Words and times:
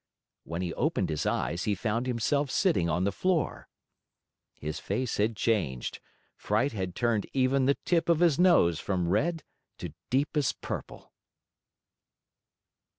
When 0.45 0.63
he 0.63 0.73
opened 0.73 1.11
his 1.11 1.27
eyes, 1.27 1.65
he 1.65 1.75
found 1.75 2.07
himself 2.07 2.49
sitting 2.49 2.89
on 2.89 3.03
the 3.03 3.11
floor. 3.11 3.67
His 4.55 4.79
face 4.79 5.17
had 5.17 5.35
changed; 5.35 5.99
fright 6.35 6.71
had 6.71 6.95
turned 6.95 7.27
even 7.33 7.67
the 7.67 7.77
tip 7.85 8.09
of 8.09 8.19
his 8.19 8.39
nose 8.39 8.79
from 8.79 9.09
red 9.09 9.43
to 9.77 9.93
deepest 10.09 10.59
purple. 10.59 11.13